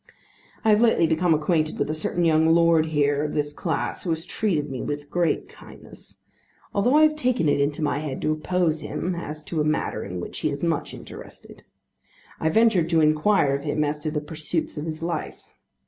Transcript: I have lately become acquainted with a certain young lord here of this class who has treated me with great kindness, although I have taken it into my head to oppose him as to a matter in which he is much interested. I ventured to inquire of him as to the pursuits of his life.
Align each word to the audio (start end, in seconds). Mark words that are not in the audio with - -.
I 0.65 0.71
have 0.71 0.81
lately 0.81 1.05
become 1.05 1.31
acquainted 1.35 1.77
with 1.77 1.87
a 1.87 1.93
certain 1.93 2.25
young 2.25 2.47
lord 2.47 2.87
here 2.87 3.23
of 3.23 3.35
this 3.35 3.53
class 3.53 4.03
who 4.03 4.09
has 4.09 4.25
treated 4.25 4.67
me 4.71 4.81
with 4.81 5.11
great 5.11 5.47
kindness, 5.47 6.17
although 6.73 6.95
I 6.97 7.03
have 7.03 7.15
taken 7.15 7.47
it 7.47 7.61
into 7.61 7.83
my 7.83 7.99
head 7.99 8.19
to 8.23 8.31
oppose 8.31 8.81
him 8.81 9.13
as 9.13 9.43
to 9.43 9.61
a 9.61 9.63
matter 9.63 10.03
in 10.03 10.19
which 10.19 10.39
he 10.39 10.49
is 10.49 10.63
much 10.63 10.95
interested. 10.95 11.61
I 12.39 12.49
ventured 12.49 12.89
to 12.89 13.01
inquire 13.01 13.53
of 13.55 13.63
him 13.63 13.83
as 13.83 13.99
to 13.99 14.09
the 14.09 14.21
pursuits 14.21 14.75
of 14.75 14.85
his 14.85 15.03
life. 15.03 15.43